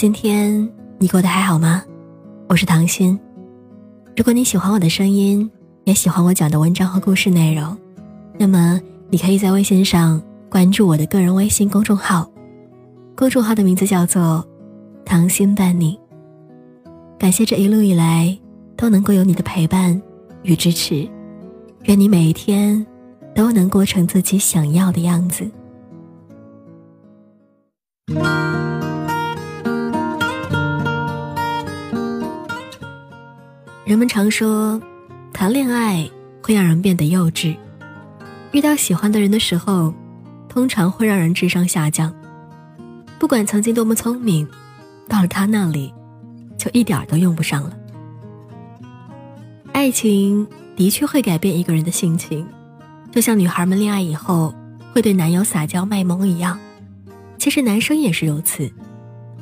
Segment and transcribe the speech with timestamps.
[0.00, 0.66] 今天
[0.98, 1.84] 你过得还好吗？
[2.48, 3.20] 我是唐心。
[4.16, 5.50] 如果你喜欢我的声音，
[5.84, 7.76] 也喜欢我讲的文章和故事内容，
[8.38, 10.18] 那么你可以在微信上
[10.48, 12.26] 关注我的个人微信公众号，
[13.14, 14.42] 公众号的名字叫做
[15.04, 16.00] “唐心伴你”。
[17.20, 18.34] 感谢这一路以来
[18.78, 20.00] 都能够有你的陪伴
[20.44, 21.06] 与支持，
[21.82, 22.86] 愿你每一天
[23.34, 25.46] 都能过成自己想要的样子。
[33.90, 34.80] 人们常说，
[35.32, 36.08] 谈恋爱
[36.40, 37.56] 会让人变得幼稚，
[38.52, 39.92] 遇到喜欢的人的时候，
[40.48, 42.14] 通常会让人智商下降。
[43.18, 44.46] 不管曾经多么聪明，
[45.08, 45.92] 到了他那里，
[46.56, 47.76] 就一点都用不上了。
[49.72, 52.46] 爱情的确会改变一个人的性情，
[53.10, 54.54] 就像女孩们恋爱以后
[54.92, 56.56] 会对男友撒娇卖萌一样，
[57.38, 58.70] 其实男生也是如此，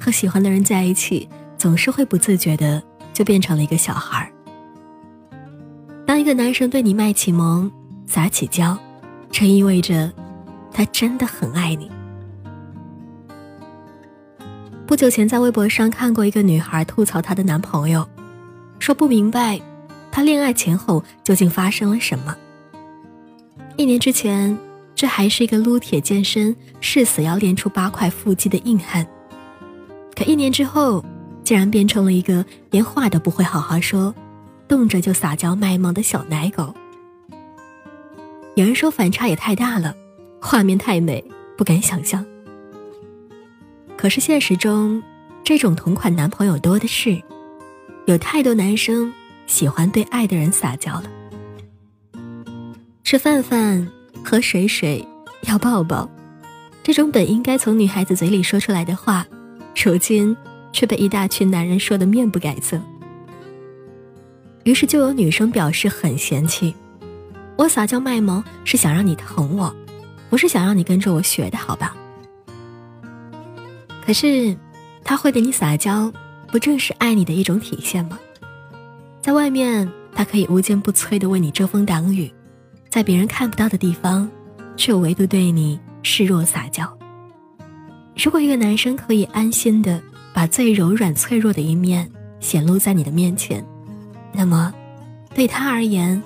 [0.00, 1.28] 和喜欢的人在一起，
[1.58, 2.82] 总是会不自觉的。
[3.12, 4.30] 就变成了一个小孩
[6.06, 7.70] 当一个男生对你卖起萌、
[8.06, 8.76] 撒起娇，
[9.30, 10.12] 这意味着
[10.72, 11.90] 他真的很爱你。
[14.86, 18.04] 不久前在微博上看过一个女孩吐槽她的男朋友，
[18.80, 19.60] 说不明白
[20.10, 22.36] 他恋爱前后究竟发生了什么。
[23.76, 24.58] 一年之前，
[24.96, 29.06] 这还是一个撸铁健身、誓死要练出八块腹肌的硬汉，
[30.16, 31.04] 可一年之后。
[31.50, 34.14] 竟然变成了一个连话都不会好好说，
[34.68, 36.72] 动辄就撒娇卖萌的小奶狗。
[38.54, 39.92] 有人说反差也太大了，
[40.40, 41.24] 画面太美，
[41.56, 42.24] 不敢想象。
[43.96, 45.02] 可是现实中，
[45.42, 47.20] 这种同款男朋友多的是，
[48.06, 49.12] 有太多男生
[49.48, 51.10] 喜欢对爱的人撒娇了。
[53.02, 53.88] 吃饭饭，
[54.24, 55.04] 喝水水，
[55.48, 56.08] 要抱抱，
[56.84, 59.26] 这种本应该从女孩子嘴里说出来的话，
[59.74, 60.36] 如今。
[60.72, 62.80] 却被一大群男人说的面不改色，
[64.64, 66.74] 于是就有女生表示很嫌弃
[67.58, 69.74] ：“我撒娇卖萌是想让你疼我，
[70.28, 71.96] 不是想让你跟着我学的，好吧？”
[74.04, 74.56] 可是，
[75.04, 76.12] 他会对你撒娇，
[76.48, 78.18] 不正是爱你的一种体现吗？
[79.20, 82.32] 在外面，他可以无坚不摧的为你遮风挡雨，
[82.88, 84.30] 在别人看不到的地方，
[84.76, 86.96] 却唯独对你示弱撒娇。
[88.16, 90.00] 如果一个男生可以安心的。
[90.32, 92.10] 把最柔软脆弱的一面
[92.40, 93.64] 显露在你的面前，
[94.32, 94.72] 那么，
[95.34, 96.22] 对他而言，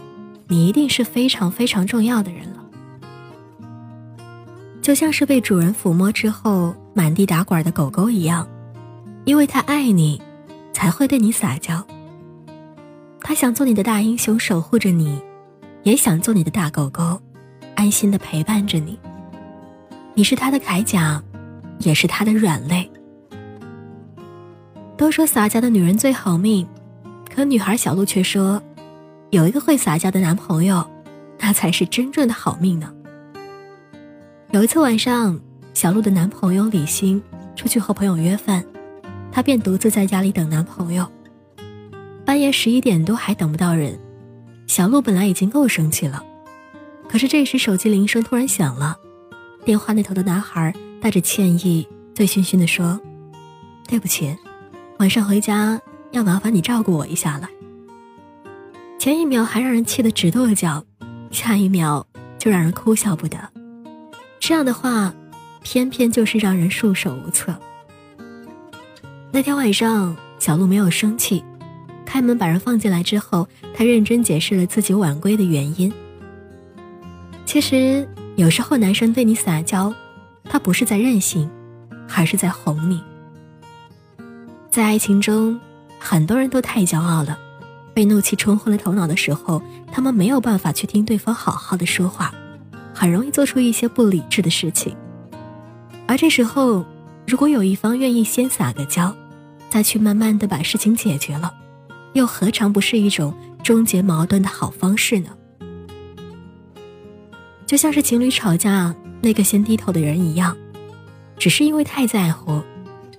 [0.46, 2.64] 你一定是非常非常重要的人了。
[4.82, 8.46] 就像是被主人抚摸之后满地打滚的狗狗一样，
[9.24, 10.20] 因为他爱你，
[10.72, 11.84] 才会对你撒娇。
[13.20, 15.18] 他想做你的大英雄，守护着你，
[15.82, 17.18] 也想做你的大狗狗，
[17.74, 18.98] 安心的陪伴着你。
[20.12, 21.22] 你是他的铠甲，
[21.78, 22.88] 也是他的软肋。
[24.96, 26.66] 都说撒娇的女人最好命，
[27.34, 28.62] 可女孩小鹿却说，
[29.30, 30.88] 有一个会撒娇的男朋友，
[31.40, 32.92] 那才是真正的好命呢。
[34.52, 35.40] 有一次晚上，
[35.72, 37.20] 小鹿的男朋友李欣
[37.56, 38.64] 出去和朋友约饭，
[39.32, 41.10] 她便独自在家里等男朋友。
[42.24, 43.98] 半夜十一点多还等不到人，
[44.68, 46.24] 小鹿本来已经够生气了，
[47.08, 48.96] 可是这时手机铃声突然响了，
[49.64, 53.00] 电话那头的男孩带着歉意，醉醺醺地说
[53.88, 54.34] ：“对不起。”
[54.98, 55.80] 晚上回家
[56.12, 57.48] 要麻烦你照顾我一下了。
[58.98, 60.84] 前一秒还让人气得直跺脚，
[61.30, 62.06] 下一秒
[62.38, 63.36] 就让人哭笑不得。
[64.38, 65.12] 这样的话，
[65.62, 67.54] 偏偏就是让人束手无策。
[69.32, 71.44] 那天晚上，小鹿没有生气，
[72.06, 75.92] 开门把人放进来之后，他认真解释了自己晚归的原因。
[77.44, 79.92] 其实，有时候男生对你撒娇，
[80.44, 81.50] 他不是在任性，
[82.16, 83.02] 而是在哄你。
[84.74, 85.60] 在爱情中，
[86.00, 87.38] 很多人都太骄傲了，
[87.94, 89.62] 被怒气冲昏了头脑的时候，
[89.92, 92.34] 他们没有办法去听对方好好的说话，
[92.92, 94.96] 很容易做出一些不理智的事情。
[96.08, 96.84] 而这时候，
[97.24, 99.14] 如果有一方愿意先撒个娇，
[99.70, 101.54] 再去慢慢的把事情解决了，
[102.14, 103.32] 又何尝不是一种
[103.62, 105.30] 终结矛盾的好方式呢？
[107.64, 108.92] 就像是情侣吵架，
[109.22, 110.56] 那个先低头的人一样，
[111.38, 112.60] 只是因为太在乎，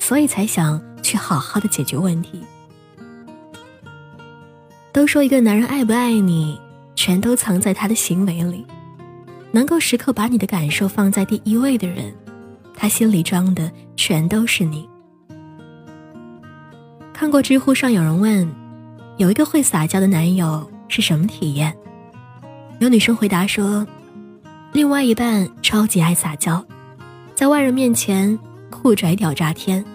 [0.02, 0.81] 所以才想。
[1.06, 2.44] 去好好的解决问题。
[4.92, 6.60] 都说一个男人爱不爱你，
[6.96, 8.66] 全都藏在他的行为里。
[9.52, 12.13] 能够时刻把你的感受放在第一位的人，
[12.74, 14.90] 他心里装的全都是你。
[17.13, 18.50] 看过知乎上有人问，
[19.18, 21.74] 有一个会撒娇的男友是什么体验？
[22.80, 23.86] 有女生回答说，
[24.74, 26.66] 另外一半超级爱撒娇，
[27.34, 28.38] 在外人面前
[28.69, 29.86] 酷拽屌炸天。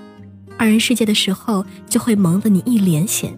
[0.60, 3.34] 二人世界的时候，就会萌得你一脸险。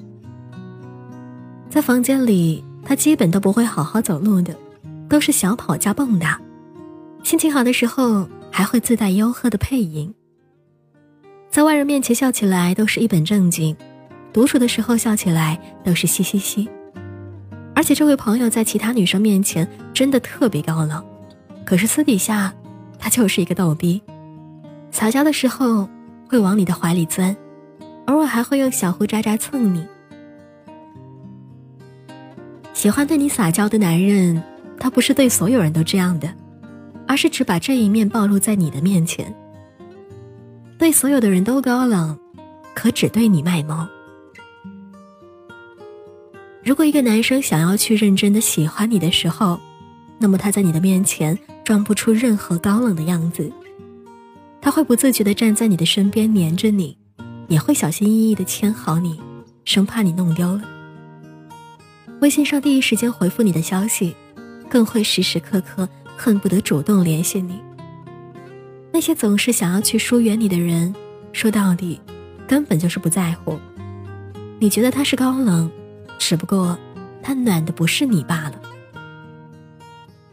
[1.70, 4.52] 在房间里，他基本都不会好好走路的，
[5.08, 6.36] 都是小跑加蹦跶。
[7.22, 10.12] 心情好的时候，还会自带吆喝的配音。
[11.48, 13.76] 在外人面前笑起来都是一本正经，
[14.32, 16.68] 独处的时候笑起来都是嘻嘻嘻。
[17.72, 21.00] 而且这位朋友在其他女生面前真的特别高冷，
[21.64, 22.52] 可是私底下，
[22.98, 24.02] 他就是一个逗逼。
[24.90, 25.88] 撒娇的时候
[26.32, 27.36] 会往你的怀里钻，
[28.06, 29.86] 偶尔还会用小胡渣渣蹭你。
[32.72, 34.42] 喜欢对你撒娇的男人，
[34.80, 36.32] 他不是对所有人都这样的，
[37.06, 39.30] 而是只把这一面暴露在你的面前。
[40.78, 42.18] 对所有的人都高冷，
[42.74, 43.86] 可只对你卖萌。
[46.64, 49.60] 如果一个男生想要去认真的喜欢你的时候，
[50.16, 53.52] 那么他在你的面前装不出任何高冷的样子，
[54.62, 56.96] 他会不自觉的站在你的身边黏着你，
[57.48, 59.20] 也会小心翼翼的牵好你，
[59.64, 60.62] 生怕你弄丢了。
[62.20, 64.14] 微信上第一时间回复你的消息，
[64.70, 67.60] 更会时时刻刻恨不得主动联系你。
[68.92, 70.94] 那些总是想要去疏远你的人，
[71.32, 72.00] 说到底，
[72.46, 73.58] 根本就是不在乎。
[74.60, 75.68] 你觉得他是高冷，
[76.20, 76.78] 只不过
[77.20, 78.62] 他暖的不是你罢了。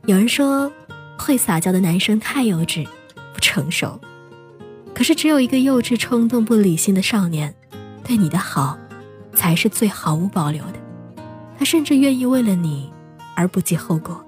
[0.06, 0.72] 有人说，
[1.18, 2.88] 会撒娇的男生太幼稚，
[3.34, 4.00] 不成熟。
[5.00, 7.56] 可是只有一个幼稚、冲动、不理性的少年，
[8.04, 8.78] 对你的好，
[9.34, 10.74] 才是最毫无保留的。
[11.58, 12.92] 他甚至愿意为了你
[13.34, 14.22] 而不计后果。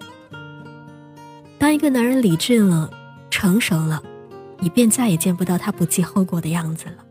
[1.58, 2.90] 当一个男人理智了、
[3.30, 4.02] 成熟了，
[4.60, 7.04] 你便再也见不到他不计后果的样子了。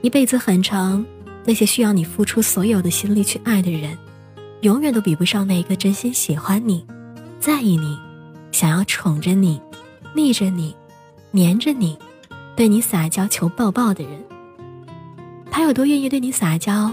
[0.00, 1.04] 一辈子很长，
[1.44, 3.98] 那些需要你付出所有的心力去爱的人，
[4.60, 6.86] 永远都比不上那一个真心喜欢你、
[7.40, 7.98] 在意你、
[8.52, 9.60] 想要宠着你、
[10.14, 10.76] 腻着你、
[11.34, 11.98] 黏着你、
[12.54, 14.24] 对你撒娇求抱抱的人。
[15.50, 16.92] 他有多愿意对你撒娇，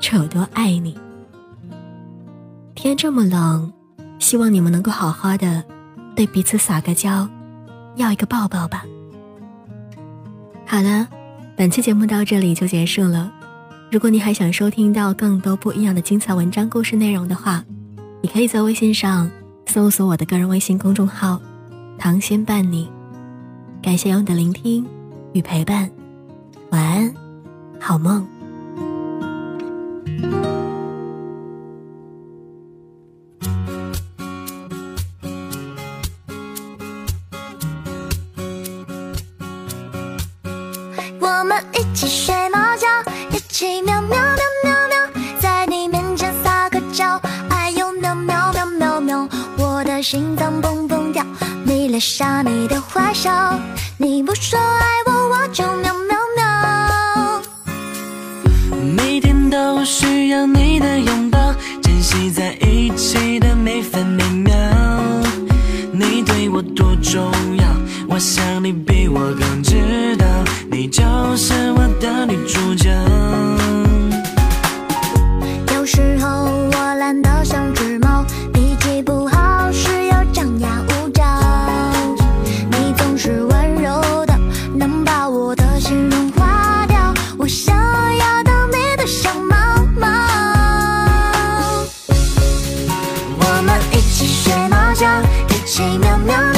[0.00, 0.96] 就有多爱你。
[2.74, 3.70] 天这么冷，
[4.18, 5.62] 希望你们能够好好的
[6.16, 7.28] 对彼此撒个娇，
[7.96, 8.86] 要一个抱抱吧。
[10.64, 11.06] 好了，
[11.54, 13.30] 本期节目到这里就结束了。
[13.90, 17.62] 如果你还想收听到更多不一样的精彩文章故事内容的话，
[18.22, 19.30] 你可以在微信上
[19.66, 21.38] 搜索我的个人微信公众号
[22.00, 22.90] “糖心伴你”。
[23.84, 24.88] 感谢有你的聆听
[25.34, 25.90] 与陪伴，
[26.70, 27.14] 晚安，
[27.78, 28.26] 好梦。
[41.20, 42.86] 我们一起睡猫觉，
[43.32, 44.24] 一起喵喵喵
[44.64, 47.20] 喵喵，在你面前撒个娇，
[47.50, 49.28] 哎呦喵喵喵喵喵，
[49.58, 50.73] 我的心脏蹦，
[51.94, 53.56] 迷恋上你的坏笑，
[53.98, 57.40] 你不说爱我，我就喵喵喵。
[58.96, 64.56] 每天都需要你的拥抱，珍惜在一起的每分每秒，
[65.92, 67.64] 你对我多重要，
[68.08, 70.26] 我想你比我更知道。
[70.68, 71.04] 你就
[71.36, 72.90] 是我的女主角。
[95.84, 96.53] chỉ nằm nắng.